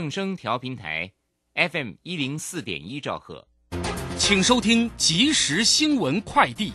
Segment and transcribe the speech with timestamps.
[0.00, 1.12] 正声调频台
[1.54, 3.46] ，FM 一零四点一兆赫，
[4.16, 6.72] 请收听即时新闻快递。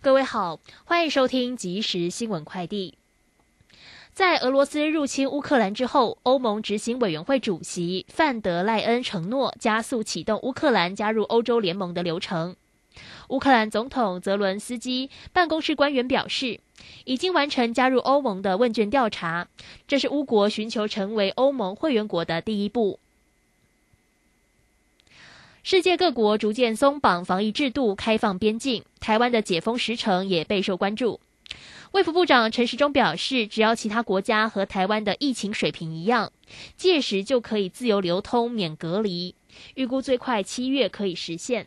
[0.00, 2.96] 各位好，欢迎收听即时新闻快递。
[4.14, 12.56] 在俄罗斯入侵乌克兰之后，欧盟执行委员会主席范德赖恩承诺加速启动乌克兰加入欧洲联盟的流程。
[13.28, 16.60] 乌克兰总统泽伦斯基办公室官员表示，
[17.04, 19.48] 已经完成加入欧盟的问卷调查，
[19.88, 22.98] 这是乌国寻求成为欧盟会员国的第一步。
[25.62, 31.18] 世界各国逐渐松绑防疫制度，开放边境，台湾的解封时程也备受关注。
[31.90, 36.30] 卫福部长陈时中表示，只要其他国家和台湾的疫情水平一样，
[36.76, 39.34] 届时就可以自由流通、免隔离，
[39.74, 41.66] 预估最快七月可以实现。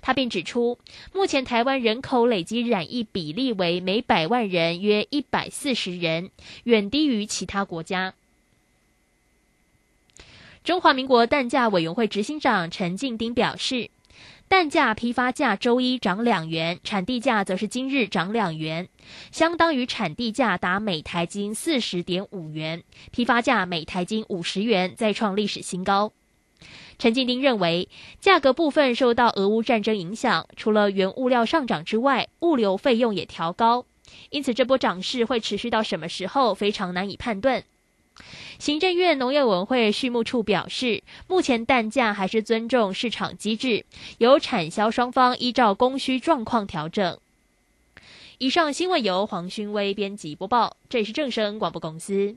[0.00, 0.78] 他并指出，
[1.12, 6.30] 目前台湾人口累积染疫比例为每百万人约一百四十人，
[6.64, 8.14] 远低于其他国家。
[10.64, 13.90] 中华民国蛋价委员会执行长陈静丁表示，
[14.46, 18.88] 蛋价批发价周一涨两元，产地价则是今日涨两元，
[19.32, 26.12] 相当于产地价达每台斤四十点五元，批发价每台斤五十元，再创历史新高。
[26.98, 27.88] 陈进丁认为，
[28.20, 33.84] 价格部分受到俄乌战争影响，除了原物料上涨之外，物流费用也调高，
[34.30, 37.64] 因此这波涨势会持续到什么时候，非常难以判断。
[38.58, 43.84] 行政院农业委员会畜牧处表示，目前蛋价还是尊重市场机制，
[44.18, 47.18] 由产销双方依照供需状况调整。
[48.38, 52.36] 以上新闻由黄勋威编辑播报，这里是正声广播公司。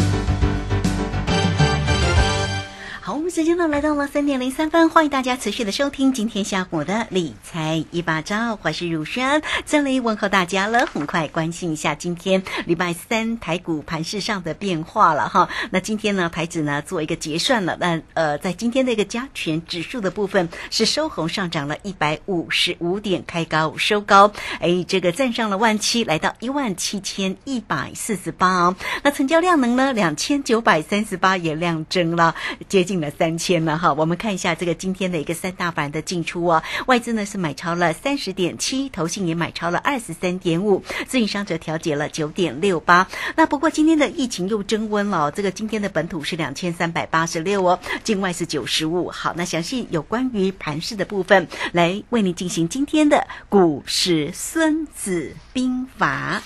[3.31, 10.85] 时间呢来到了三点零三分，欢迎大家持续的收听今天下午的理财一把招，我是如轩，这里问候大家了。
[10.85, 15.47] 很快关心一下今天礼拜三台股盘市上的变化了哈。
[15.69, 28.75] 那今天呢，台指呢做一个结算了，那呃，在今天的一个加权指数的部分是收红上涨了一百五十五点，开高收高，哎，这个站上了万七，来到一万七千一百四十八。
[29.03, 32.35] 那成交量能呢，两千九百三十八也量增了，
[32.67, 32.99] 接近。
[32.99, 43.07] 了三千了哈，我们看一下这个今天的一个三大板的进出哦，外资呢是买超了三十点七，投信也买超了二十三点五，自营商则调节了九点六八。
[43.35, 49.11] 那不过今天的疫情又升温了，这个今天的本土是两千三百八十六哦，境外是九十五。
[49.11, 56.41] 好，那详细有关于盘市的部分，来为你进行今天的股市孙子兵法。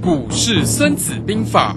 [0.00, 1.76] 股市孙子兵法。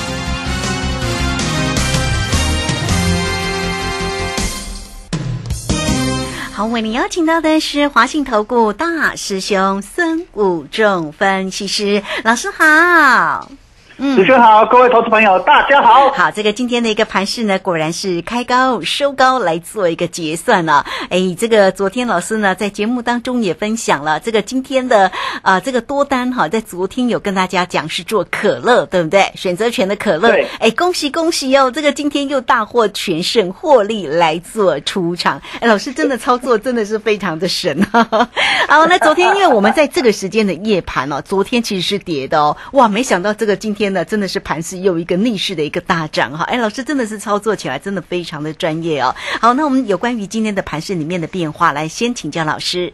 [6.61, 13.49] 好，为你邀请到的是华信投顾大师兄孙武仲分析师老师好。
[14.03, 16.11] 嗯主持人好，各位投资朋友，大家好。
[16.11, 20.83] 好，这个今天的一个盘势呢，果然是开高收高来做一个结算了。
[21.11, 25.11] 哎，这个昨天老师呢在节目当中也分享了，这个今天的
[25.43, 29.31] 啊、这个多单哈，在昨天有跟大家讲是做可乐，对不对？
[29.35, 31.69] 选择权的可乐对，哎，恭喜恭喜哦！
[31.69, 35.39] 这个今天又大获全胜，获利来做出场。
[35.59, 38.07] 哎，老师真的操作真的是非常的神啊！
[38.67, 46.43] 好，那昨天因为我们在这个时间的夜盘哦，昨天其实是跌的哦，哇，没想到这个今天呢真的是盘势又一个逆势的一个大涨哈！
[46.45, 49.13] 哎，老师真的是操作起来真的非常的专业哦。
[49.41, 52.91] 好，那我们有关于今天的盘势里面的变化，来先请教老师。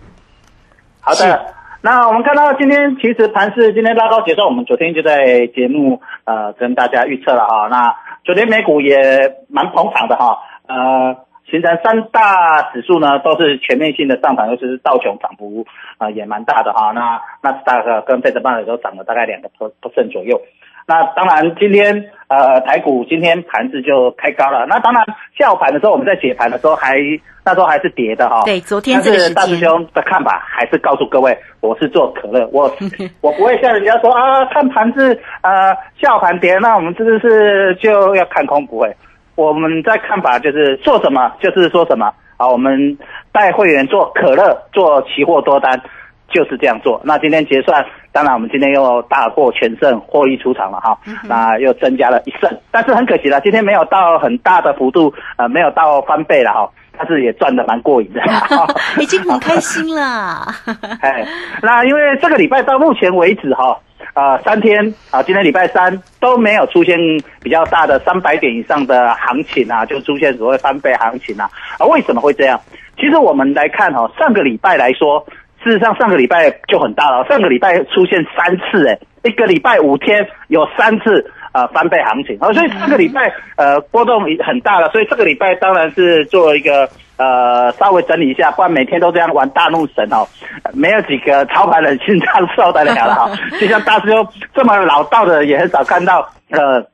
[1.00, 7.68] 好的，那我们看到今天其实盘市今天拉高结算，我们昨天就在节目呃跟大家预测了哈。
[7.70, 7.96] 那
[8.26, 11.16] 昨天美股也蛮捧场的哈，呃，
[11.50, 15.66] 形成三大指数呢都是全面性的上涨，尤其是道琼涨幅
[15.98, 16.92] 啊、呃也蛮大的哈。
[16.92, 19.50] 那纳斯达克跟费城半导体都涨了大概两个
[19.82, 20.42] percent 左右。
[20.88, 24.66] 那当然，今天呃台股今天盘子就开高了。
[24.68, 25.04] 那当然
[25.38, 26.98] 下午盘的时候，我们在解盘的时候还
[27.44, 28.44] 那时候还是跌的哈。
[28.46, 32.74] 对，昨天这个但是大师，兄的看法还是告诉各位，我是做可乐，我
[33.20, 38.66] 我不会像人家说啊，看盘子呃下午盘跌，那我们是不是就要看空？
[38.66, 38.96] 不会，
[39.36, 42.48] 我们在看法就是做什么就是说什么啊。
[42.48, 42.98] 我们
[43.34, 45.82] 带会员做可乐，做期货多单。
[46.30, 47.00] 就是这样做。
[47.06, 47.86] 那今天结算，
[48.18, 50.98] 当然我们今天又大获全胜，获利出场了哈。
[51.26, 56.68] 那又增加了一胜，但是很可惜了，今天没有到很大的幅度，呃，没有到翻倍了哈。
[56.98, 58.20] 但是也赚的蛮过瘾的。
[59.00, 60.48] 已经很开心了。
[61.00, 61.24] 哎，
[61.62, 63.78] 那因为这个礼拜到目前为止哈，
[64.16, 66.98] 呃，三天啊，今天礼拜三都没有出现
[67.44, 71.48] 比较大的三百点以上的行情啊，就出现所谓翻倍行情啊。
[71.78, 72.60] 啊，为什么会这样？
[72.98, 75.24] 其实我们来看哈，上个礼拜来说，
[75.68, 81.32] 事实上上个礼拜就很大了，上个礼拜出现三次，哎，一个礼拜五天有三次。
[81.54, 86.88] 呃，翻倍行情，啊，所以上个礼拜呃波动很大了，所以这个礼拜当然是做一个
[87.18, 90.28] 呃稍微整理一下，不然每天都这样玩大怒神哦，
[90.74, 93.32] 没有几个操盘人心脏受得了了哈。
[93.60, 96.86] 就像大师兄这么老道的，也很少看到呃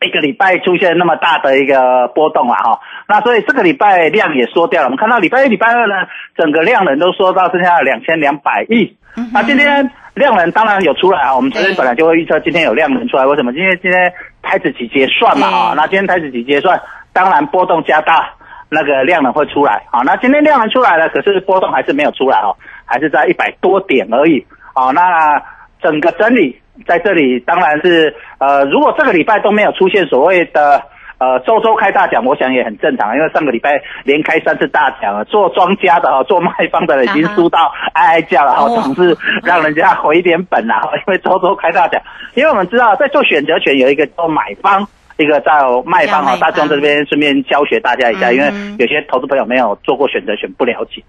[0.00, 2.80] 一个礼拜出现那么大的一个波动啊哈。
[3.08, 5.94] 那所以这个礼拜量也缩掉了，我们看到礼拜一、礼拜二呢，
[6.36, 8.96] 整个量能都缩到剩下两千两百亿。
[9.32, 13.50] 那今天量能当然有出来啊，我们昨天本来就会预测今天有量能出来，为什么？
[13.54, 14.12] 因为今天
[14.42, 16.78] 台子期结算嘛啊，那今天台子期结算，
[17.14, 18.28] 当然波动加大，
[18.68, 20.02] 那个量能会出来啊。
[20.04, 22.54] 那今天量能出来了，可是波动还是没有出来哦，
[22.84, 24.90] 还是在一百多点而已啊。
[24.90, 25.42] 那
[25.80, 30.82] 整个整理在这里当然是呃，如果这个礼拜都没有出现所谓的。
[31.18, 41.98] 呃，周周开大奖，我想也很正常，因为上个礼拜连开三次大奖了，做庄家的哈，做卖方的已经输到哀哀叫了哈，哦总是让人家回一点本啦， 因为周周开大奖，
[42.34, 44.86] 因为我们知道在做选择权有一个叫买方，
[45.16, 51.02] 一个叫卖方哈，叫卖方大众这边顺便教学大家一下，因为嗯有些投资朋友没有做过选择权，不了解。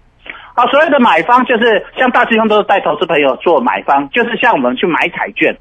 [0.58, 5.56] 好，所谓的买方就是像大师兄都是带投资朋友做买方，就是像我们去买彩券。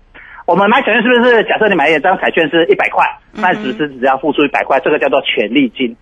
[0.48, 1.44] 我们买彩券是不是？
[1.44, 5.96] 假设你买一张彩券是一百块，那只是只要付出一百块，这个叫做权利金。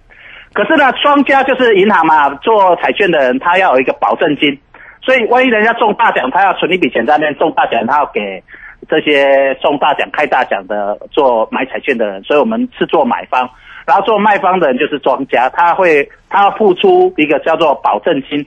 [0.54, 4.58] 可是呢，庄家就是银行嘛，做彩券的人他要有一个保证金，
[5.02, 8.42] 所以万一人家中大奖，他要存一笔钱在那边中大奖，他要给
[8.88, 13.50] 这些中大奖、开大奖的做买彩券的人，所以我们是做买方，
[13.86, 18.46] 然后做卖方的人就是庄家，他会他要付出一个叫做保证金，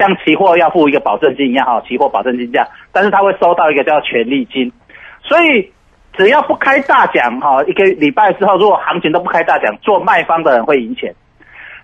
[0.00, 4.72] 像期货要付一个保证金一样哈，期货保证金这样，但是他会收到一个叫权利金，
[5.22, 5.70] 所以
[6.14, 11.14] 只要不开大奖哈，一个礼拜之后，如果行情都不开大奖，做卖方的人会赢钱。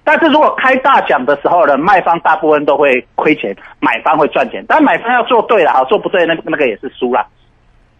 [0.02, 4.64] 但是如果开大奖的时候呢，卖方大部分都会亏钱，买方会赚钱。
[4.66, 7.26] 但买方要做对了哈，做不对那那个也是输了。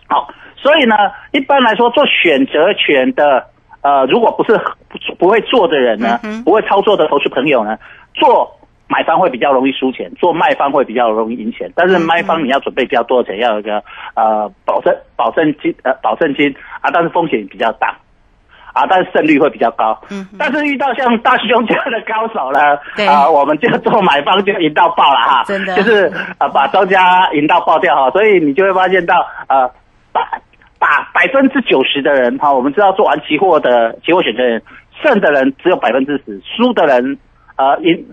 [0.09, 0.95] 好，所以呢，
[1.33, 3.45] 一般来说做选择权的，
[3.83, 4.57] 呃，如果不是
[4.89, 7.77] 不不会做的人呢，不会操作的投资朋友呢，
[8.15, 8.56] 做
[8.89, 11.71] 买方会比较容易输钱，做卖方会比较容易赢钱。
[11.75, 13.83] 但是卖方你要准备比较多的钱，要有一个
[14.15, 17.97] 呃保证保证金呃保证金啊，但是风险比较大。
[18.73, 19.99] 啊，但是胜率会比较高。
[20.11, 29.15] 嗯，但是遇到像大师兄这样的高手呢，对啊，我们就做买方就赢到爆了哈，真的就是呃把庄家赢到爆掉哈，所以你就会发现到
[29.49, 29.67] 呃
[30.13, 30.29] 把
[30.79, 34.63] 把百分之九十的人哈，我们知道做完期货的期货选择人，
[35.03, 37.19] 胜的人只有百分之十，输的人
[37.57, 38.07] 呃赢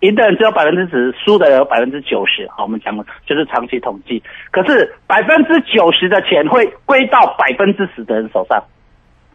[0.00, 2.48] 赢的人只有百分之十，输的人有百分之九十。
[2.56, 2.96] 好，我们讲
[3.26, 8.62] 就是长期统计，可是百分之九十的钱会归到百分之十的人手上。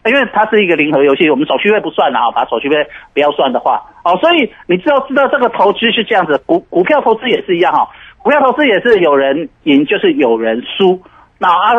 [0.06, 2.76] 因为它是一个零和游戏，我们手续费不算的啊，把手续费
[3.12, 11.02] 不要算的话，哦，所以你知道知道这个投资是这样子，股股票投资也是一样哈，股票投资也是有人赢就是有人输，
[11.40, 11.74] 那啊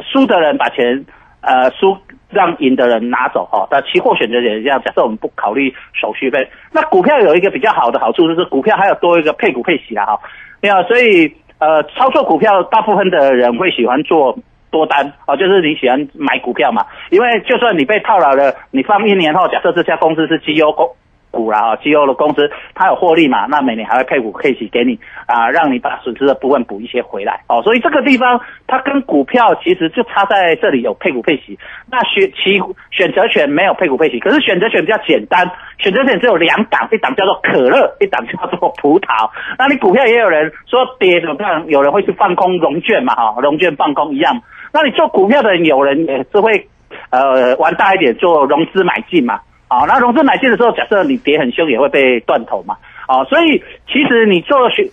[0.00, 1.04] 输的人把钱
[1.42, 1.94] 呃输
[2.34, 3.66] 让赢的人拿走哈。
[3.70, 10.20] 那期货选择也一样，假设我们不考虑手续费，那股票有一个比较好的好处就是股票还有多一个配股配息啊哈。
[10.60, 14.36] 没有，所以呃操作股票大部分的人会喜欢做。
[14.74, 16.84] 多单哦，就是你喜欢买股票嘛？
[17.10, 20.90] 因为就算你被套牢了，你放一年后，假设这家公司是绩优公
[21.34, 27.60] 股了啊，绩优的公司它有获利嘛，那每年还会配股配息给你啊，让你把损失的部分补一些回来哦。
[27.62, 31.58] 所以这个地方它跟股票其实就差在这里有配股配息，
[31.90, 39.28] 那选期选择权没有配股配息，可是选择权比较简单，选择权只有两档，一档叫做可乐，一档叫做葡萄。
[39.58, 41.64] 那你股票也有人说跌怎么办？
[41.66, 43.14] 有人会去放空融券嘛？
[43.14, 44.40] 哈，融券放空一样。
[44.72, 46.68] 那你做股票的，有人也是会，
[47.10, 49.40] 呃，玩大一点，做融资买进嘛。
[49.76, 52.76] 好，那融资买进的时候，假设你跌很凶，也会被断头嘛。
[53.08, 54.86] 好，所以其实你做选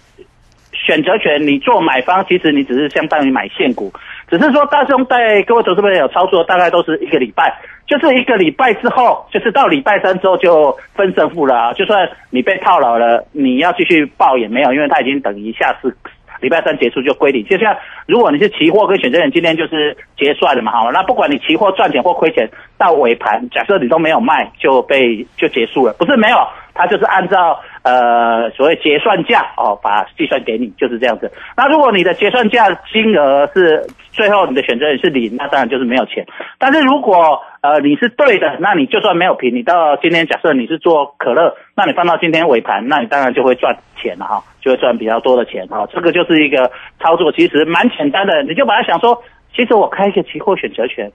[0.74, 3.94] 选择权，你做买方，其实你只是相当于买现股，
[4.28, 11.74] 只是说大兄带各位投资朋友操作，大概都是一个礼拜，就是一个礼拜之后，就是到礼拜三之后就分胜负了啊。
[11.74, 15.96] 就算你被套牢了，你要继续报也没有，因为它已经等于下次。
[16.42, 26.38] 礼拜三结束就归零，就像如果你是期货跟选择权，今天就是结算了嘛，好，那不管你期货赚钱或亏钱，到尾盘假设你都没有卖，就被就结束了，不是没有，
[26.82, 31.32] 它就是按照呃所谓结算价哦，把计算给你，就是这样子。
[31.56, 36.26] 那如果你的结算价金额是最后你的选择人是零，那当然就是没有钱。
[36.58, 44.44] 但是如果呃你是对的，那你就算没有平，你到今天假设你是做可乐，那你放到今天尾盘，那你当然就会赚钱了哈。
[44.62, 46.70] 就会赚比较多的钱啊，这个就是一个
[47.00, 48.44] 操作，其实蛮简单的。
[48.44, 49.20] 你就把它想说，
[49.56, 51.12] 其实我开一个期货选择权，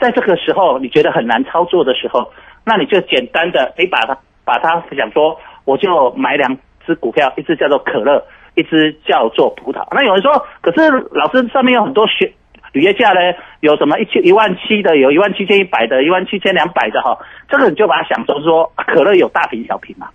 [0.00, 2.28] 在这个时候你觉得很难操作的时候，
[2.64, 4.18] 那你就简单的你把它
[4.48, 8.24] 把它想说，我就买两只股票，一只叫做可乐，
[8.54, 9.86] 一只叫做葡萄。
[9.94, 12.32] 那有人说，可是老师上面有很多学
[12.72, 13.20] 履约价呢，
[13.60, 17.18] 有什么一千一万七的，有一万七千一百的，一万七千两百的哈，
[17.50, 20.08] 这个你就把它想成说，可乐有大瓶小瓶嘛，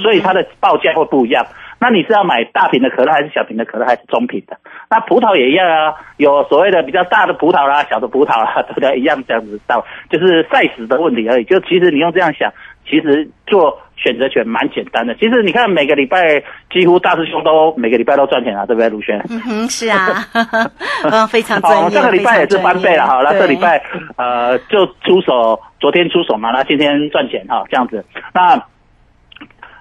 [0.00, 1.44] 所以它的报价会不一样。
[1.82, 4.54] 那你是要买大瓶的可乐还是小瓶的可乐还是中瓶的？
[4.90, 8.98] 那葡萄也一样啊，有所谓的比较大的葡萄啦，小的葡萄啦，对不对？
[8.98, 11.44] 一样这样子到，就是赛时的问题而已。
[11.44, 12.52] 就其实你用这样想，
[12.90, 15.14] 其实做选择权蛮简单的。
[15.14, 19.24] 其实你看每个礼拜几乎大师兄都每个礼拜都赚钱啊，对不对，卢轩？
[19.30, 20.26] 嗯哼， 是啊，
[21.10, 21.90] 嗯，非常专业。
[21.90, 23.80] 这个礼拜也是翻倍了哈，那这礼拜
[24.16, 28.04] 呃就出手，昨天出手嘛，那今天赚钱哈，这样子
[28.34, 28.60] 那。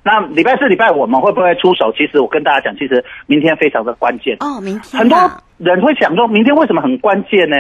[0.01, 1.92] 那礼拜四、礼拜五我们会不会出手？
[1.92, 4.60] 其实我跟大家讲，其实明天非常的关键哦。
[4.62, 5.18] 明天很多
[5.58, 7.56] 人会想说，明天为什么很关键呢？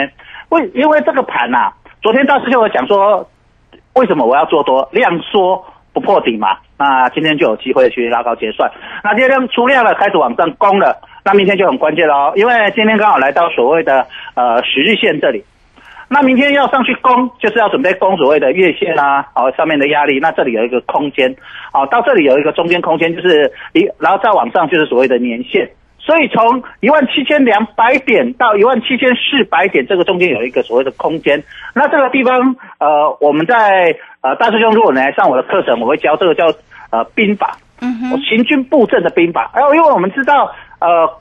[0.47, 1.69] 为因为这个盘呐，
[2.01, 3.29] 昨天大师兄有讲说，
[3.95, 4.87] 为什么我要做多？
[4.91, 6.57] 量缩不破底嘛。
[6.77, 8.71] 那今天就有机会去拉高结算。
[9.03, 12.31] 那今天出量了，开始往上攻了，那明天就很关键喽。
[12.35, 15.43] 因为今天刚好来到所谓的呃十日线这里。
[16.11, 20.19] 那明天要上去攻，就是要准备攻所谓的月线啊，好上面的压力。
[20.19, 21.35] 那这里有一个空间，
[21.71, 25.69] 好到这里有一个中间空间，就是一，然后再往上就是所谓的年线。
[25.99, 31.43] 所以从一万七千两百点到一万七千四百点，这个中间有一个所谓的空间。
[31.75, 36.45] 那这个地方，呃，我们在呃大师兄如果来上我的课程，我会教这个叫
[36.89, 39.51] 呃兵法，嗯哼，行军布阵的兵法。
[39.53, 41.19] 哎，因为我们知道，呃。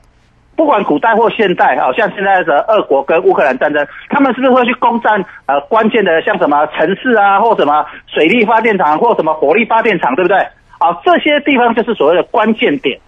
[0.55, 10.37] 不管古代或现代，好像现在的俄国跟乌克兰战争，他们是不是会去攻占呃关键的像什么城市啊，或什么水力发电厂，或什么火力发电厂，对不对？
[10.79, 12.99] 啊，这些地方就是所谓的关键点。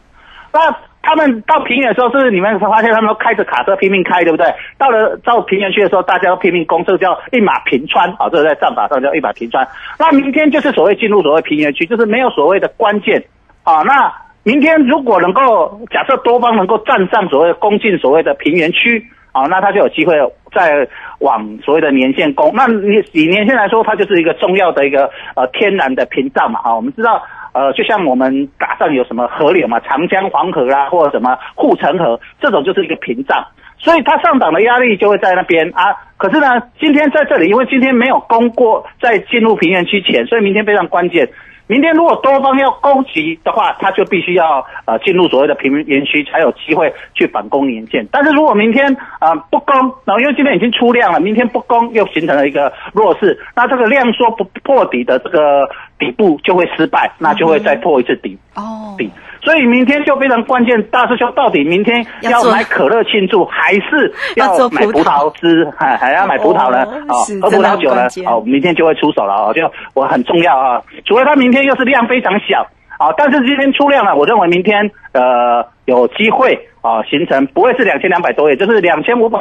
[0.53, 4.45] 那他们到平原的时候，是你们发现他们都开着卡车拼命开，对不对？
[4.77, 9.67] 到了到平原去的时候，大家都拼命攻，这个叫一马平川啊，这个在战法上叫一马平川。
[9.97, 13.23] 那明天就是所谓进入所谓平原区，就是没有所谓的关键
[13.63, 14.11] 啊，那。
[14.43, 20.15] 明天如果能够假设多方能够站上所谓攻进所谓的平原区啊，那他就有机会
[20.51, 20.87] 再
[21.19, 22.51] 往所谓的年线攻。
[22.55, 26.75] 那你以年线来说，它就是一个重要的一个呃天然的屏障嘛啊。
[26.75, 27.21] 我们知道
[27.53, 33.45] 呃，就像我们打仗有什么河流嘛，长江黄河啦，或者什么护城河，这种就是一个屏障，
[33.77, 35.95] 所以它上涨的压力就会在那边啊。
[36.17, 41.27] 可是呢，今天在这里，因为今天没有攻过在进入平原区前，所以明天非常关键。
[41.71, 48.05] 明天如果多方要攻击的话，他就必须要呃进入所谓的平原区，才有机会去反攻年线。
[48.11, 49.73] 但是如果明天啊不攻，
[50.03, 55.65] 然后因为今天已经出量了，明天不攻又形成了一个弱势，那这个量缩不破底的这个
[55.97, 59.09] 底部就会失败，那就会再破一次底哦底。
[59.41, 65.67] 所以明天就非常关键，大师兄到底明天要买可乐庆祝，还是 要买葡萄汁？
[65.77, 66.83] 还 还要买葡萄呢？
[67.07, 68.07] 哦，喝葡萄酒呢？
[68.27, 69.61] 哦，明天就会出手了哦，就
[69.93, 70.81] 我很重要啊。
[71.05, 72.61] 除了它明天又是量非常小
[72.99, 79.39] 啊，但是今天出量了，我认为明天呃有机会啊形成不会是两千两百多，也就是两千五百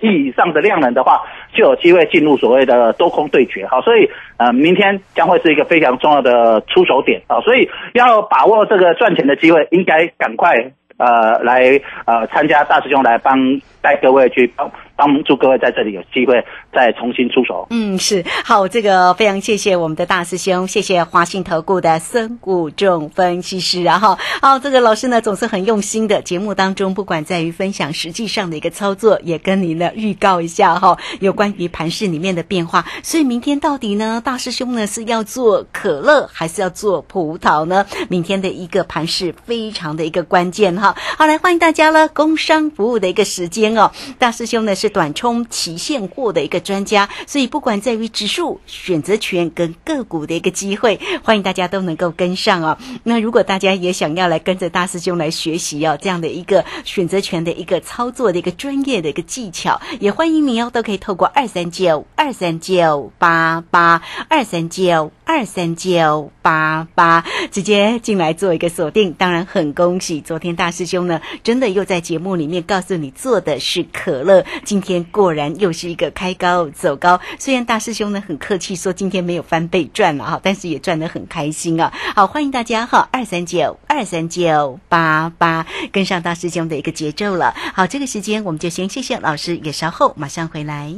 [0.00, 3.80] 亿以上的量能的话，就有机会进入所谓的多空对决好。
[3.82, 7.40] 所以呃，明天将会是一个非常重要的出手点啊。
[7.40, 10.52] 所以要把握这个赚钱的机会，应该赶快
[10.98, 17.68] 呃来呃参加大师兄来帮带各位去帮帮助各位在这里有机会再重新出手。
[17.70, 32.84] 嗯，是好，这个非常谢谢我们的大师兄，谢谢华信投顾的孙谷仲分析师，然后好，这个老师呢总是很用心的，节目当中不管在于分享实际上的一个操作，也跟您呢预告一下哈，有关于盘市里面的变化。
[33.04, 37.86] 所以明天到底呢，大师兄呢是要做可乐还是要做葡萄呢？
[38.08, 40.96] 明天的一个盘市非常的一个关键哈。
[41.16, 52.78] 好，来欢迎大家了，工商服务的一个时间哦，大师兄呢是短冲期现货的一个专家，所以不管在于指数、选择权跟个股的一个机会，欢迎大家都能够跟上哦。
[53.04, 69.12] 那如果大家也想要来跟着大师兄来学习哦，这样的一个选择权的一个操作的一个专业的一个技巧，也欢迎你哦，都可以透过二三九二三九八八二三九二三九八八直接进来做一个锁定。
[69.14, 74.44] 当然很恭喜，昨天大师兄呢，真的又在节目里面告诉你做的是可乐，
[74.78, 77.20] 今天果然又是一个开高走高。
[77.36, 81.92] 虽然大师兄呢很客气说今天没有翻倍赚了哈，但是也赚得很开心啊。
[82.14, 87.56] 好，欢迎大家哈，二三九二三九八八跟上大师兄的一个节奏了。
[87.74, 90.94] 好，这个时间我们就先谢谢老师，也稍后马上回来。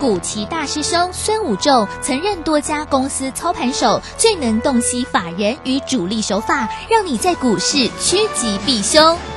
[0.00, 9.16] 古奇大师兄孙武仲曾任多家公司操盘手，最能洞悉法人与主力手法，让你在股市趋吉避凶。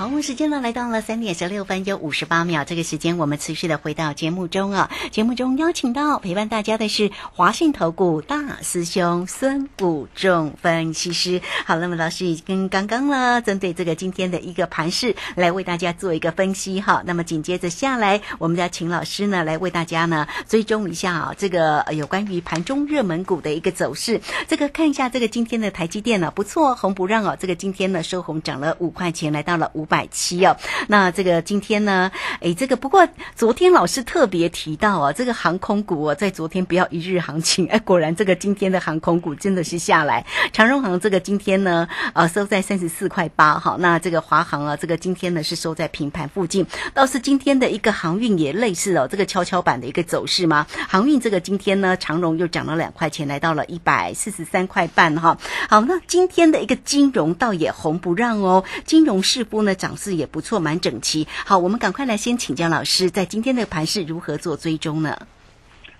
[0.00, 4.90] 好，我们时间呢来到了三点十六分又五十八秒，这个时间我们持续的回到节目中啊。
[5.10, 11.42] 节目中邀请到陪伴大家的是华信投顾大师兄孙武仲分析师。
[11.66, 17.02] 好，那么老师已经刚刚呢，针对这个今天的一个盘势来为大家做一个分析哈。
[17.04, 24.18] 那么紧接着下来，我们要请老师呢来为大家呢追踪一下啊，这个有关于盘中热门股的一个走势。
[24.48, 27.36] 这个看一下这个今天的台积电呢，不错，红不让哦。
[27.38, 29.86] 这个今天呢收红涨了五块钱，来到了五。
[29.90, 32.12] 百七哦，那这个今天呢？
[32.40, 40.24] 哎，这个不过昨天老师特别提到啊，这个航空股哦，在昨天不要一日行情， 哎，果然这个今天的航空股真的是下来。
[40.52, 46.64] 长荣航这个今天呢，呃，收在三十四块八，哈，那这个华航啊，这个今天呢是收在平盘附近。
[46.94, 50.66] 倒是今天的一个航运也类似哦，这个跷跷板的一个走势吗？
[50.88, 55.36] 航运这个今天呢，长荣又涨了两块钱，来到了一百四十三块半哈。
[55.68, 59.74] 好，那今天的一个金融倒也红不让哦，金融市波呢？
[59.80, 61.26] 涨势也不错，蛮整齐。
[61.44, 65.16] 好，我们赶快来先请教老师，在今天的盘势如何做追踪呢？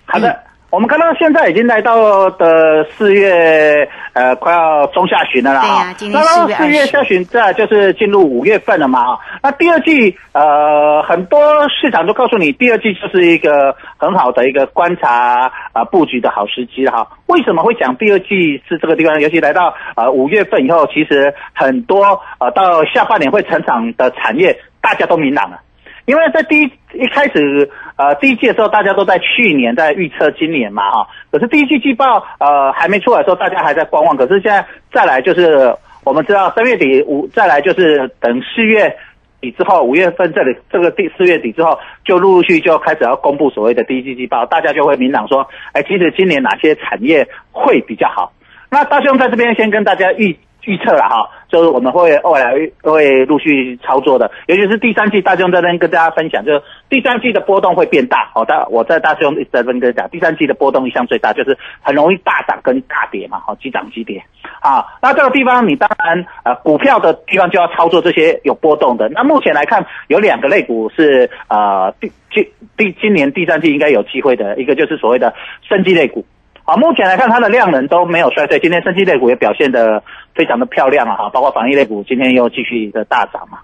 [0.04, 5.60] 好的，我们看到现在已经来到的四月，呃，快要中下旬了啦。
[5.60, 9.18] 对呀，今天四月四月下旬，这就是进入五月份了嘛。
[9.42, 17.04] 那第二季，呃，很多市场都告诉你，第二季就是一个很好的一个观察啊布局的好时机哈。
[17.26, 19.20] 为什么会讲第二季是这个地方？
[19.20, 25.58] 尤其来到呃五月份以后，其实很多呃到下半年会成长的产业，大家都明朗了。
[26.06, 31.06] 因为在第一一开始呃第一季的时候，大家都在去年在预测今年嘛哈。
[31.30, 34.16] 可是第一季季报呃还没出来的时候，大家还在观望。
[34.16, 38.96] 可是现在再来就是我们知道三月底五再来就是等四月。
[39.42, 48.34] 底之后，五月份这里这个第四月底之后，就陆陆续续就开始要公布所谓的第一季季报，大家就会明朗说，哎，其实今年哪些产业会比较好？
[48.70, 58.30] 那大兄在这边先跟大家预预测了哈，就是我们会未来会陆续操作的，尤其是第三季，大兄在这边跟大家分享，就是第三季的波动会变大。
[58.34, 64.22] 好，大我在大兄一直在跟跟讲，第三季的波动一向最大，就是很容易大涨跟大跌嘛，好，急涨急跌。
[64.60, 69.08] 啊，那这个地方你当然呃，股票的地方就要操作这些有波动的。
[69.08, 72.46] 那目前来看，有两个类股是呃第今
[72.76, 75.34] 第今年第三季应该有机会的，一个就是所谓的
[75.66, 76.24] 生机类股。
[76.70, 80.00] 啊，目前来看它的量能都没有衰退，今天生机类股也表现的
[80.36, 83.58] 非常的漂亮啊，哈，包括防疫类股今天又继续的大涨嘛。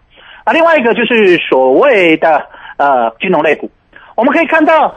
[0.45, 2.45] 那另外一个就是所谓的
[2.79, 3.71] 呃金融类股，
[4.16, 4.95] 我们可以看到。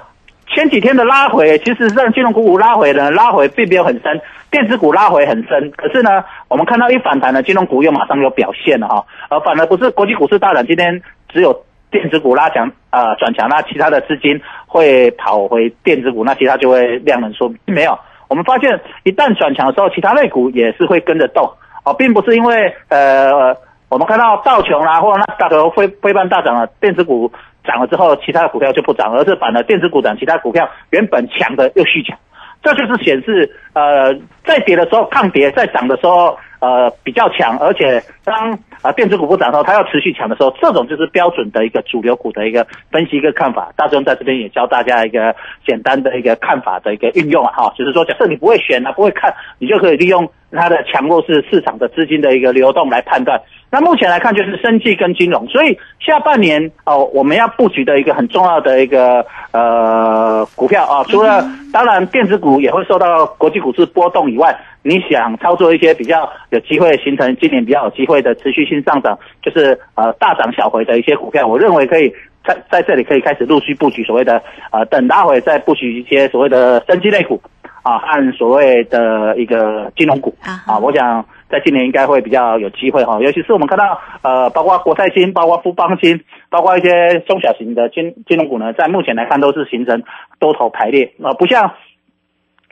[0.51, 4.19] 前几天的拉回，其实让金融股股拉回呢，拉回并没有很深，
[4.49, 5.69] 电子股拉回很深。
[5.77, 11.55] 可是呢，我们看到一反弹呢，金融股又马上有表现了哈，而反而不是国际股市大涨，今天只有
[11.91, 17.53] 电子股拉强啊转强，那其他的资金会跑回电子股，那其他就会量能缩。
[17.65, 17.97] 没有，
[18.27, 21.49] 我们发现一旦转强的时候，其他类股也是会跟着动
[21.85, 23.55] 哦，并不是因为呃
[23.89, 27.31] 我们看到道琼啦或者那大头非非半大涨了，电子股
[27.63, 32.17] 涨了之后，其他的股票就不涨，而是反而电子股涨，其他股票原本强的又续强。
[32.61, 43.71] 这就是显示，呃，在跌的时候抗跌，在涨的时候，呃，比较强，而且当啊电子股不涨的时候，它要持续强的时候，这种就是标准的一个主流股的一个分析一个看法。
[43.77, 45.33] 大众在这边也教大家一个
[45.65, 53.41] 简单的一个看法的一个运用啊，哈，就是说，假设你不会选啊，不会看，你就可以利用它的强弱势市场的资金的一个流动来判断。
[53.71, 72.11] 那目前来看，就是生计跟金融，所以下半年哦，我们要布局的一个很重要的一个呃股票啊，除了当然电子股也会受到国际股市波动以外，你想操作一些比较有机会形成今年比较有机会的持续性上涨，就是呃大涨小回的一些股票，我认为可以
[72.43, 77.39] 在在这里可以开始陆续布局所谓的呃等待会再布局一些所谓的生机类股
[77.83, 81.23] 啊，按所谓的一个金融股啊，我想。
[81.49, 90.03] 在今年应该会比较有机会哈，尤其是我们看到呃，包括国泰金、包括富邦金、包括一些中小型的金金融股呢，在目前来看都是形成
[90.37, 91.73] 多头排列啊，不像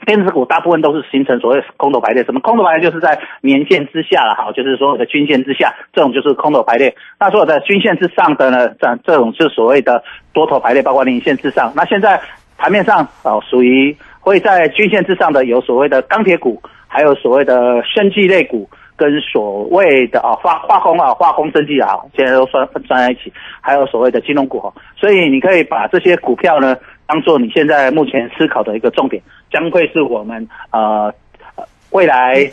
[0.06, 2.22] 电子股大部分都是形成所谓空头排列。
[2.22, 2.88] 什么空头排列？
[2.88, 6.94] 就是在年线之下了哈，就是所有的均线之下，这种就是空头排列。
[7.18, 11.72] 那所有的均线之上的呢，这这种是所谓的多头排列，包括年线之上。
[11.74, 12.20] 那现在
[12.56, 16.62] 盘面上哦，属于会在均线之上的有所谓的钢铁股。
[16.88, 23.32] 还有所谓的生技类股，跟所谓的啊化化工啊化工生技啊，现在都算算在一起。
[23.60, 29.22] 还有所谓的金融股哈，所以你可以把这些股票呢，当做你现在目前思考的一个重点，
[29.52, 31.14] 将会是我们呃。
[31.90, 32.44] 未来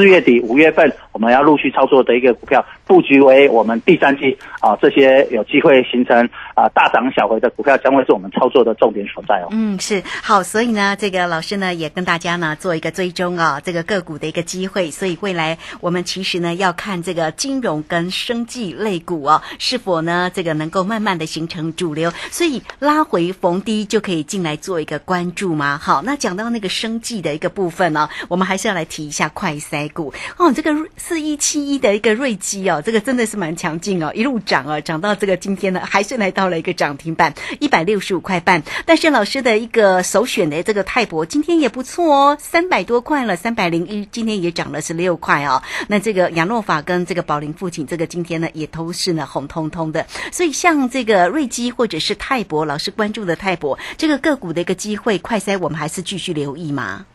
[0.00, 9.48] 四月底五月份，我们要陆续操作的一个股票布局为我们第三季啊，这些有机会形成啊大涨小回的股票，将会是我们操作的重点所在哦。
[9.50, 14.90] 嗯，是好，所以呢，这个老师呢也跟大家呢做一个追踪啊，这个个股的一个机会。
[14.90, 25.78] 所以未来我们其实呢要看这个金融跟生技类股哦，是否呢这个能够慢慢的形成主流，所以拉回逢低就可以进来做一个关注吗？
[25.78, 38.62] 好，那讲到那个生技的一个部分呢，我们还是要来提一下快筛股哦，这个四一七一的一个瑞基哦，这个真的是蛮强劲哦，一路涨啊，涨到这个今天呢，还是来到了一个涨停板一百六十五块半。
[38.86, 45.62] 但是老师的一个首选的这个泰博今天也不错哦，三百多块了，三百零一，今天也涨了十六块哦。
[45.88, 50.06] 那这个杨诺法跟这个宝林父亲，这个今天呢也都是呢红彤彤的。
[50.32, 57.06] 所以像这个瑞基或者是泰博，老师关注的泰博这个个股的一个机会，快筛我们还是继续留意吗？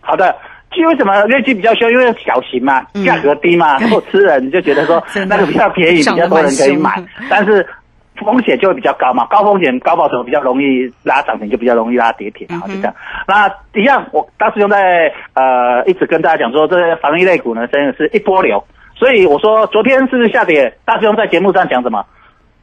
[0.00, 0.34] 好的。
[0.74, 1.90] 其为什么业绩比较凶？
[1.90, 7.02] 因为小型嘛，价格低嘛，如果吃人就觉得说 那个比较便宜，比较多人可以买。
[7.30, 7.66] 但是
[8.24, 12.94] 风险就会比较高嘛，高风险高报酬比较容易拉涨停，就比较容易拉跌停，好就这样。
[13.26, 18.62] 那一样，我当时用在呃一直跟大家讲说，这些防疫类股呢，真的是一波流。
[18.94, 20.72] 所以我说昨天是下跌？
[20.84, 22.04] 大师兄在节目上讲什么？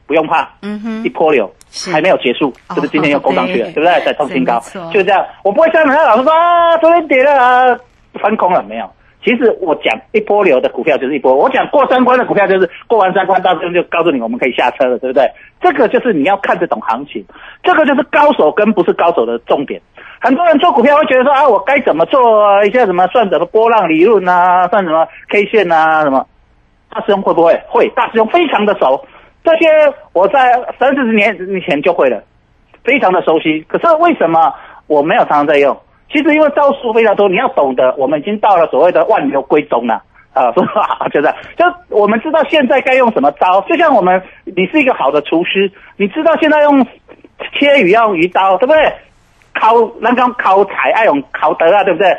[0.06, 1.48] 不用怕，嗯哼，一波流
[1.92, 3.70] 还没有结束，是不是今天又攻上去了？
[3.72, 4.04] 对不对？
[4.04, 4.60] 再创新高，
[4.92, 5.24] 就这样。
[5.44, 7.78] 我不会像人家老师说啊，昨天跌了啊。
[8.14, 8.90] 翻空了没有？
[9.22, 15.30] 其实我讲一波流的股票就是一波，我讲过三关的股票就是过完三关，到时候就告诉你我们可以下车了，对不对？
[15.60, 17.22] 这个就是你要看得懂行情，
[17.62, 19.78] 这个就是高手跟不是高手的重点。
[20.22, 26.26] 很多人做股票会觉得说啊，我该怎么做一些什么算什么波浪理论啊，算什么 K 线啊，什么？
[26.88, 27.60] 大师兄会不会？
[27.68, 29.04] 会，大师兄非常的熟，
[29.44, 29.68] 这些
[30.14, 32.22] 我在三四十年以前就会了，
[32.82, 33.60] 非常的熟悉。
[33.68, 34.50] 可是为什么
[34.86, 35.78] 我没有常常在用？
[36.12, 41.06] 其实因为招数非常多，你要懂得，我们已经到了所谓的万流归宗了啊， 是吧？
[41.12, 41.64] 就这样，就
[41.96, 46.84] 我们知道现在该用什么招，就像我们，你是一个好的厨师，你知道现在用
[47.58, 48.92] 切鱼要用鱼刀，对不对？
[49.54, 52.16] 烤那个烤菜爱用烤刀啊，对不对？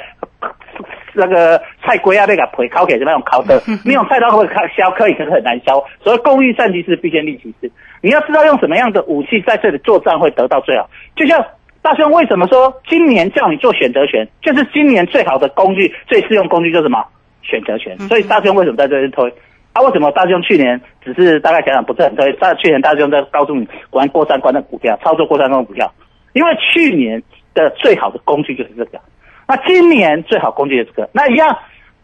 [1.13, 5.83] 那个菜龟啊，那个皮烤起来是那种烤刀，你用菜刀会烤削可以，可是很难削。
[6.01, 7.69] 所以工欲善其事，必先利其事。
[8.01, 11.45] 你要知道用什么样的武器在这里作战会得到最好，就像。
[11.81, 14.27] 大兄为什么说今年叫你做选择权？
[14.41, 17.03] 就是今年最好的工具、最适用工具就是什么？
[17.41, 17.97] 选择权。
[18.07, 19.33] 所以大兄为什么在这边推？
[19.73, 22.37] 啊，为什么大兄去年只是大概想想不是很推？
[22.39, 25.91] 但去年大兄在告诉你玩过三关的股票，操作过三关的股票，
[26.33, 28.99] 因为去年的最好的工具就是这个。
[29.47, 31.09] 那今年最好工具就是这个。
[31.13, 31.57] 那一样，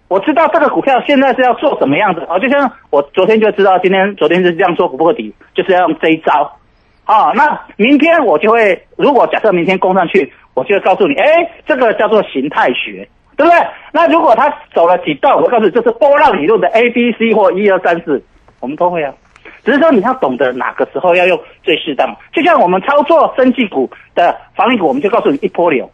[0.07, 2.39] 我知道这个股票现在是要做什么样子啊？
[2.39, 6.57] 就像我昨天就知道，今天昨天是这样做不破底，就是要用这一招。
[7.07, 13.67] 啊，那明天我就会，如果假设明天攻上去，我就会告诉你，哎，这个叫做形态学，对不对？
[13.93, 18.21] 那如果他走了几道，我告诉你，这是波浪理论的 A、B、C 或一二三四，
[18.59, 19.13] 我们都会啊。
[19.63, 22.13] 只是说你要懂得哪个时候要用最适当。
[22.33, 25.89] 就像我们操作生技股的防御股，我们就告诉你一波流。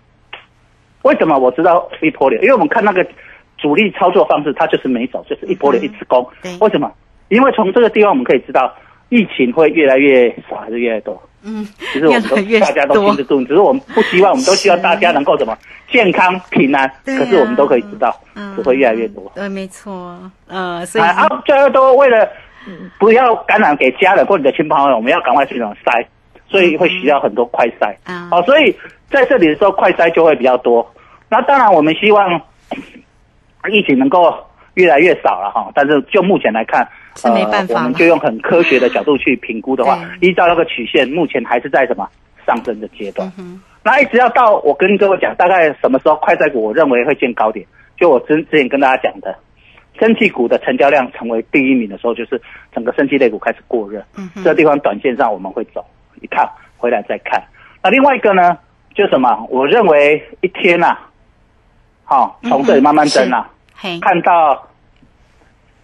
[1.03, 2.41] 为什么我知道一波流？
[2.41, 3.05] 因为我们看那个
[3.59, 6.27] 主力操作方式，它就是没走，就是一波流一直攻。
[6.59, 6.91] 为什么？
[7.29, 8.73] 因为从这个地方我们可以知道，
[9.09, 11.21] 疫情会越来越少还是越来越多？
[11.45, 15.57] 嗯，其实我们都大家都多心知肚明，只是我们不希望，我们都希望大家能够怎么
[15.91, 16.89] 健康平安。
[17.05, 19.29] 可是我们都可以知道，嗯只会越来越多。
[19.35, 22.27] 对，没错，呃，所以啊啊，越来越多，为了
[22.97, 26.05] 不要感染给家人或你的亲朋好友，我们要赶快去那种筛，
[26.47, 27.93] 所以会需要很多快筛。
[28.05, 28.73] 啊哦，所以
[29.11, 30.89] 在这里的时候，快筛就会比较多。
[31.27, 32.41] 那当然，我们希望
[33.69, 34.33] 疫情能够
[34.75, 35.69] 越来越少了哈。
[35.75, 42.07] 但是就目前来看，是没办法呃，我们就用很科学的角度去评估的话，依照那个曲线，目前还是在什么
[42.45, 43.31] 上升的阶段。
[43.37, 47.65] 嗯那一直要到我跟各位讲，大概什么时候快在股我认为会见高点？
[47.97, 49.37] 就我之之前跟大家讲的，
[49.99, 52.41] 生气股的成交量成为第一名的时候，就是
[52.73, 54.01] 整个生气类股开始过热。
[54.15, 55.85] 嗯这地方短线上我们会走
[56.21, 57.43] 一趟，回来再看。
[57.83, 58.57] 那另外一个呢，
[58.95, 59.45] 就什么？
[59.49, 60.97] 我认为一天呐、
[62.05, 64.65] 好、从这里慢慢增啊，嘿，看到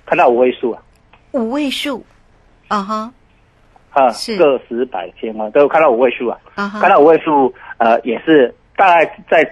[0.05, 0.81] 看到五位数啊，
[1.31, 2.03] 五位数，
[2.67, 3.11] 啊哈，
[3.91, 6.37] 啊是，个十百千万都有看到五位数啊。
[6.55, 9.43] 啊哈，看到五位数，呃，也是大概再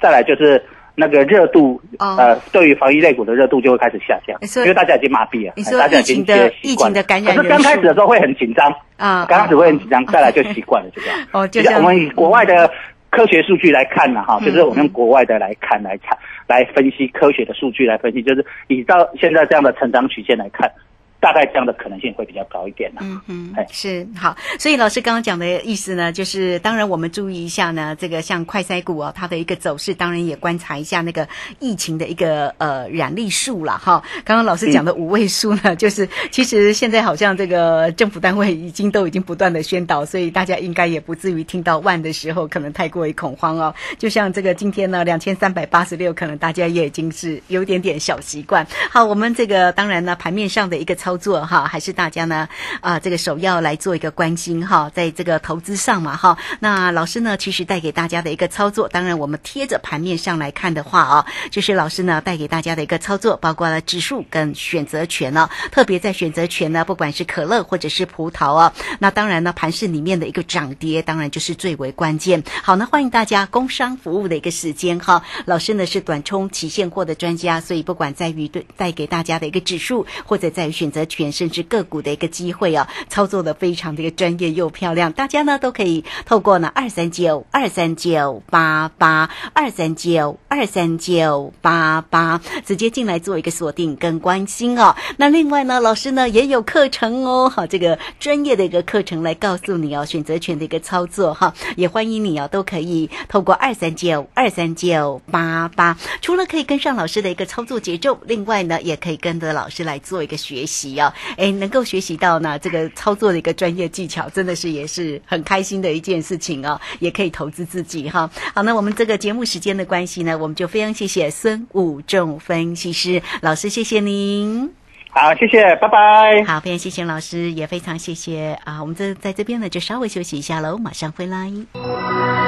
[0.00, 0.62] 再来就是
[0.94, 2.16] 那个热度，哦。
[2.18, 9.26] 呃，对于防疫类股的热度就会开始下降，因为大家已经麻痹了，你说哎大家已经疫情的觉得习惯疫情的感染可是刚开始的时候会很紧张啊。
[9.28, 11.18] 刚开始会很紧张，再来就习惯了，就这样。
[11.32, 12.70] 哦，就像我们以国外的
[13.10, 14.46] 科学数据来看呢，哈，嗯。
[14.46, 20.70] 就是我们用国外的来看来看来分析科学的数据来分析，就是以到现在这样的成长曲线来看，
[21.20, 23.00] 大概这样的可能性会比较高一点啦。
[23.02, 31.28] 嗯嗯哎，是好，所以老师刚刚讲的意思呢，就是当然我们注意一下呢，这个像快筛股哦，它的一个走势，当然也观察一下那个
[31.58, 33.76] 疫情的一个呃染力数了。
[33.78, 34.02] 哈。
[34.24, 43.74] 刚刚老师讲的五位数呢，就是其实现在好像这个政府单位已经都已经不断的宣导，所以大家应该也不至于听到万的时候可能太过于恐慌哦。
[43.98, 48.66] 就像这个今天呢，两千三百八十六，可能大家也已经是有点点小习惯。
[48.90, 52.46] 好，我们这个当然呢，盘面上的一个操操作哈，还是大家呢
[52.82, 56.36] 啊、这个首要来做一个关心哈，在这个投资上嘛哈。
[56.60, 72.44] 那老师呢，其实带给大家的一个操作，当然我们贴着盘面上来看的话啊，就是老师呢带给大家的一个操作，包括了指数跟选择权呢、特别在选择权呢，不管是可乐或者是葡萄啊，那当然呢，盘市里面的一个涨跌，当然就是最为关键。
[72.62, 94.94] 好，那欢迎大家工商服务的一个时间哈，老师呢是短冲期现货的专家，所以不管在于对带给大家的一个指数，或者在于选择权，甚至个股的一个机会啊，操作的非常的一个专业又漂亮，大家呢都可以透过呢二三九二三九八八二三九二三九八八直接进来做一个锁定跟关心哦。
[95.16, 118.30] 那另外呢，老师呢也有课程哦，好这个专业的一个课程来告诉你哦，选择权的一个操作哈，也欢迎你哦，都可以透过二三九二三九八八，除了可以跟上老师的一个操作节奏，另外呢也可以跟着老师来做一个学习哦，哎，能够学习到呢这个操作的一个专业技巧，真的是也是很开心的一件事情哦，也可以投资自己哈。
[118.54, 124.70] 好，那我们这个节目时间的关系呢，我们就非常谢谢孙武仲分析师老师，谢谢您。
[125.10, 126.44] 好，谢谢，拜拜。
[126.44, 132.47] 好，非常谢谢老师，也非常谢谢啊，我们这在这边呢就稍微休息一下喽，马上回来。